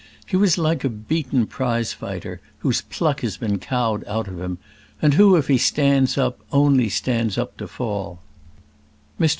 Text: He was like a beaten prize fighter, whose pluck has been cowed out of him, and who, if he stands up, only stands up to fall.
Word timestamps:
He 0.25 0.35
was 0.35 0.57
like 0.57 0.83
a 0.83 0.89
beaten 0.89 1.45
prize 1.45 1.93
fighter, 1.93 2.41
whose 2.65 2.81
pluck 2.81 3.21
has 3.21 3.37
been 3.37 3.59
cowed 3.59 4.03
out 4.07 4.27
of 4.27 4.41
him, 4.41 4.57
and 4.99 5.13
who, 5.13 5.35
if 5.35 5.47
he 5.47 5.59
stands 5.59 6.17
up, 6.17 6.39
only 6.51 6.89
stands 6.89 7.37
up 7.37 7.55
to 7.57 7.67
fall. 7.67 8.19